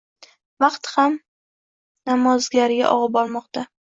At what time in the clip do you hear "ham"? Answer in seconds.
0.93-1.17